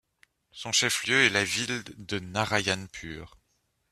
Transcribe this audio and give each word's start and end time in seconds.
Son 0.51 0.71
chef-lieu 0.71 1.25
est 1.25 1.29
la 1.29 1.43
ville 1.43 1.83
de 1.95 2.17
Narayanpur. 2.17 3.37